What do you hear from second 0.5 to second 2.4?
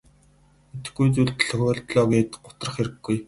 Мэдэхгүй зүйл тохиолдлоо гээд